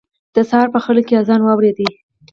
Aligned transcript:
د 0.35 0.37
سهار 0.49 0.67
په 0.75 0.79
خړه 0.83 1.01
کې 1.07 1.13
يې 1.15 1.19
اذان 1.21 1.41
واورېد. 1.43 1.79